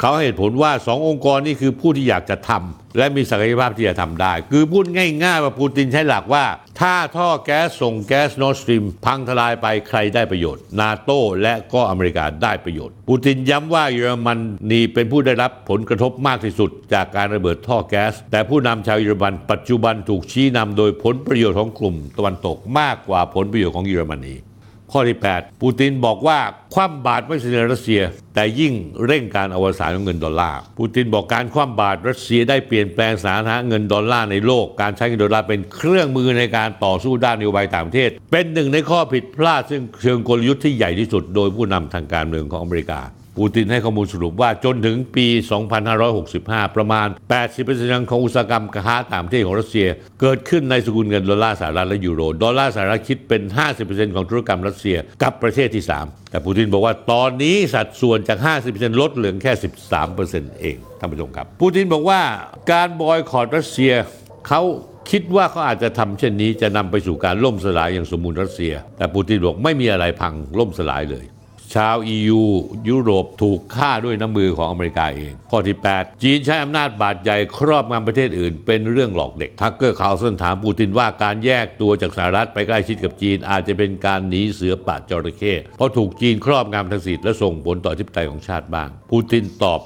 [0.00, 4.84] เขาเหตุผลว่าสององค์กรนี้คือผู้ที่อยากจะทำและมีศักยภาพที่จะทำได้ คือพูด
[5.24, 6.44] ง่ายๆว่าปูตินใช้หลักว่า
[6.80, 11.10] ถ้าท่อแก๊สส่งแก๊สนอร์สตรีมพังทลายไปใครได้ประโยชน์ นาโต
[11.42, 14.28] และก็อเมริกาได้ประโยชน์ ปูตินย้ำว่าเยอรม
[14.70, 24.34] นีเป็นผู้ได้รับผลกระทบมากที่สุด จากการระเบิดท่อแก๊ส แต่ผู้นำชาวเยอรมันปัจจุบันถูกชี้นำโดยผลประโยชน์ของกลุ่มตะวันตกมากกว่าผลประโยชน์ของเยอรมนี
[24.92, 26.38] ข้อที่ 8 ปูตินบอกว่า
[26.74, 28.00] คว่ำบาตรไม่สะเทือนรัสเซีย
[28.34, 28.72] แต่ยิ่ง
[29.06, 43.00] เร่งการอวสานของเงินดอลลาร์ปูตินบอกการคว่ำบาตรรัสเซียได้เปลี่ยนแปลงสถานะเงินดอลลาร์ในโลก การใช้เงินดอลลาร์เป็นเครื่องมือในการต่อสู้ด้านนโยบายต่างประเทศ เป็นหนึ่งในข้อผิดพลาดซึ่งเชิงกลยุทธ์ที่ใหญ่ที่สุดโดยผู้นำทางการเมืองของอเมริกา
[43.38, 45.26] ปูตินให้ข้อมูลสรุปว่าจนถึงปี
[46.00, 47.06] 2565 ประมาณ
[47.58, 49.86] 80%ของอุตสาหกรรมค้าต่างประเทศของรัสเซีย
[50.20, 53.42] เกิดขึ้นในสกุลเงินดอลลาร์สหรัฐและยูโร ดอลลาร์สหรัฐคิดเป็น
[53.78, 59.52] 50%ของธุรกรรมรัสเซียกับประเทศที่ 3 แต่ปูตินบอกว่าตอนนี้สัดส่วนจาก 50%ลดเหลือแค่
[60.06, 62.20] 13%เองท่านผู้ชมครับ ปูตินบอกว่า
[62.72, 63.92] การบอยคอรรัสเซีย
[64.48, 64.62] เขา
[65.10, 71.24] คิดว่าเขาอาจจะทำเช่นนี้จะนำไปสู่การล่มสลายอย่างสมบูรณ์รัสเซีย แต่ปูตินบอกไม่มีอะไรพังล่มสลายเลย
[71.74, 72.42] ชาว EU
[72.88, 89.80] ยุโรปถูกฆ่าด้วยน้ำมือของอเมริกาเอง ข้อที่ 8 จีนใช้อำนาจบาตรใหญ่ครอบงำประเทศอื่น เป็นเรื่องหลอกเด็ก ทักเกอร์คาร์ลสันถามปูตินว่าการแยกตัวจากสหรัฐไปใกล้ชิดกับจีน อาจจะเป็นการหนีเสือปะจระเข้เพราะถูกจีนครอบงำทางเศรษฐกิจและส่งผลต่ออธิปไตยของชาติบ้าง ปูตินตอบ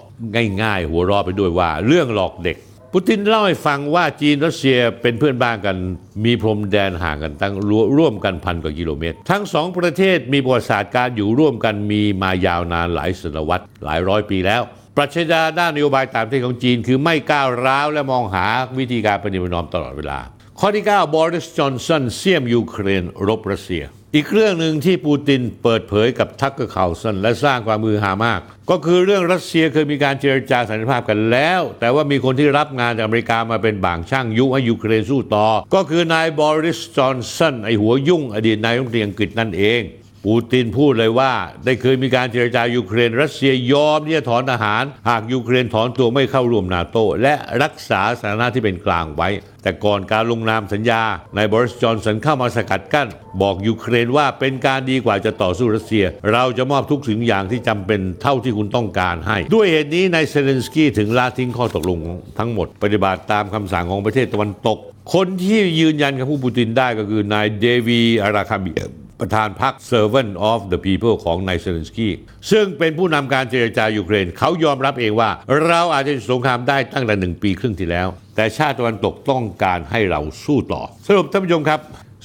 [0.62, 2.56] ง่ายๆ หัวเราะไปด้วยว่าเรื่องหลอกเด็ก
[2.94, 5.76] ปูตินเล่าให้ฟังว่าจีนรัสเซียเป็นเพื่อนบ้านกัน
[6.24, 7.54] มีพรมแดนห่างกันตั้ง
[7.98, 14.62] ร่วมกันพันกว่ากิโลเมตร ทั้งสองประเทศมีประวัติศาสตร์การอยู่ร่วมกันมีมายาวนานหลายศตวรรษหลายร้อยปีแล้ว
[14.96, 18.46] ปรัชญาด้านนโยบายต่างประเทศของจีน คือไม่ก้าวร้าวและมองหา
[18.78, 20.18] วิธีการประนีประนอมตลอดเวลา
[20.60, 39.80] ข้อที่ 9 บอริส จอนสันเสี้ยมยูเครน รบรัสเซีย อีกเรื่องหนึ่งที่ปูตินเปิดเผยกับทักเกอร์ คาร์ลสันและสร้างความฮือฮามาก ก็คือเรื่องรัสเซียเคยมีการเจรจาสันติภาพกันแล้ว แต่ว่ามีคนที่รับงานจากอเมริกามาเป็นบ่างช่างยุให้ยูเครนสู้ต่อ ก็คือนายบอริสจอนสันไอหัวยุ่งอดีตนายกรัฐมนตรีอังกฤษนั่นเอง
[40.26, 41.32] ปูตินพูดเลยว่า
[41.64, 49.28] ได้เคยมีการเจรจายูเครน รัสเซียยอมที่จะถอนทหาร หากยูเครนถอนตัวไม่เข้าร่วมนาโต และรักษาสถานะที่เป็นกลางไว้
[49.62, 51.02] แต่ก่อนการลงนามสัญญา
[51.36, 53.08] นายบอริสจอนสันเข้ามาสกัดกั้น
[53.42, 61.98] บอกยูเครนว่าเป็นการดีกว่าจะต่อสู้รัสเซีย เราจะมอบทุกสิ่งอย่างที่จำเป็นเท่าที่คุณต้องการให้ ด้วยเหตุนี้นายเซเลนสกี้ถึงละทิ้งข้อตกลง
[62.38, 64.78] ทั้งหมด ปฏิบัติตามคำสั่งของประเทศตะวันตก
[65.14, 68.72] คนที่ยืนยันกับผู้ปูตินได้ก็คือนายเดวิด อาราคาเมีย
[69.20, 72.12] ประธานพรรค Servant of the People ของนายเซเลนสกี้
[72.50, 75.30] ซึ่งเป็นผู้นำการเจรจายูเครน เขายอมรับเองว่า
[75.66, 81.80] เราอาจจะสงครามได้ตั้งแต่หนึ่งปีครึ่งที่แล้ว แต่ชาติตะวันตกต้องการให้เราสู้ต่อ สรุปท่านผู้ชมครับ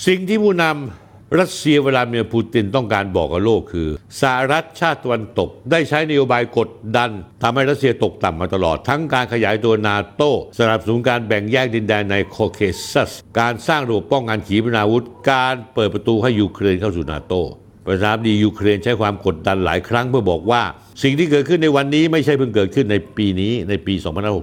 [0.08, 1.05] สิ่งที่ผู้นำ
[1.40, 3.90] รัสเซียวลาดิเมียร์ ปูตินต้องการบอกกับโลกคือ
[4.22, 7.10] สหรัฐชาติตะวันตก ได้ใช้นโยบายกดดัน
[7.42, 12.60] ทำให้รัสเซียตกต่ำมาตลอด ทั้งการขยายตัวนาโต้สนับสนุนการแบ่งแยกดินแดนในโคเค
[12.92, 17.42] ซัส การสร้างระบบป้องกันขีปนาวุธ การเปิดประตูให้ยูเครนเข้าสู่นาโต้
[17.88, 20.62] ประธานาธิบดียูเครนใช้ความกดดันหลายครั้งเพื่อบอกว่า
[21.04, 23.94] สิ่งที่เกิดขึ้นในวันนี้ไม่ใช่เพิ่งเกิดขึ้นในปีนี้ในปี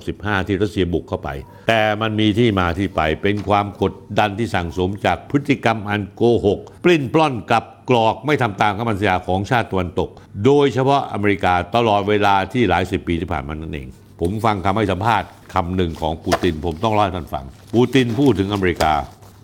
[0.00, 1.28] 2565 ที่รัสเซียบุกเข้าไป
[1.68, 10.09] แต่มันมีที่มาที่ไปเป็นความกดดันที่สั่งสมจากพฤติกรรมอันโกหก ปลิ้นปล้อนกับกรอกไม่ทำตามคำมั่นสัญญาของชาติตะวันตก
[10.44, 13.88] โดยเฉพาะอเมริกาตลอดเวลาที่หลายสิบปีที่ผ่านมานั่นเอง
[14.20, 18.92] ผมฟังคำให้สัมภาษณ์คำหนึ่งของปูติน ผมต้องเล่าให้ท่านฟังปูตินพูดถึงอเมริกา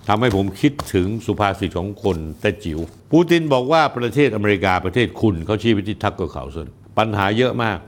[0.09, 2.79] ทำให้ผมคิดถึงสุภาษิตของคนแต่จิ๋ว
[3.13, 6.69] ปูตินบอกว่าประเทศอเมริกาประเทศคุณเขาชี้ไปที่ทักเกอร์ข่าวน
[6.99, 7.79] ปัญหาเยอะมาก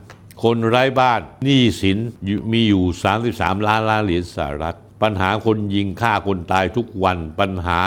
[0.43, 2.85] คนไร้บ้านหนี้สินอยู่มีอยู่
[3.27, 7.79] 33 ล้านล้านเหรียญสหรัฐ ปัญหาคนยิงฆ่าคนตายทุกวัน ปัญหา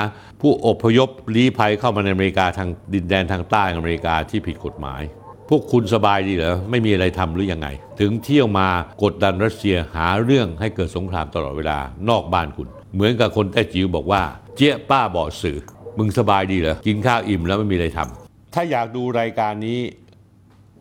[0.41, 5.01] ผู้อพยพลี้ภัยเข้ามาในอเมริกาทางดินแดนทางใต้อเมริกาที่ผิดกฎหมาย
[5.49, 7.67] พวกคุณสบายดีเหรอไม่มีอะไรทำหรือยังไง
[7.99, 8.69] ถึงเที่ยวมา
[9.03, 14.21] กดดันรัสเซียหาเรื่องให้เกิดสงครามตลอดเวลานอกบ้านคุณ เหมือนกับคนแต้จิ๋วบอกว่า
[14.55, 15.57] เจ๊ยป้าบอกสื่อ
[15.97, 19.79] มึงสบายดีเหรอ กินข้าวอิ่มแล้วไม่มีอะไรทำถ้าอยากดูรายการนี้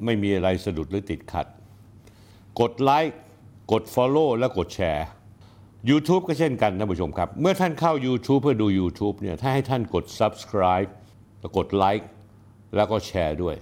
[0.04, 1.46] ไม่มีอะไรสะดุดหรือติดขัด
[2.60, 3.16] กดไลค์
[3.72, 5.06] กด Follow และกดแชร์
[5.90, 10.90] YouTube ก็เช่นกันท่านผู้ชมครับ เมื่อท่านเข้า YouTube เพื่อดู YouTube เนี่ยถ้าให้ท่านกด Subscribe
[11.40, 12.08] แล้วกดไลค์
[12.76, 13.56] แล้วก็แชร์ด้วย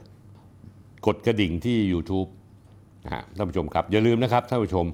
[1.06, 2.28] กดกระดิ่งที่ YouTube
[3.04, 4.86] นะฮะท่านผู้ชมครับ อย่าลืมนะครับท่านผู้ชม